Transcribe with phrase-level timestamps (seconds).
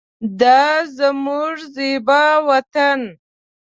[0.39, 0.61] دا
[0.97, 2.99] زمونږ زیبا وطن